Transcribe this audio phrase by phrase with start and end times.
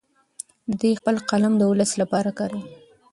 [0.79, 2.65] دی خپل قلم د ولس لپاره کاروي.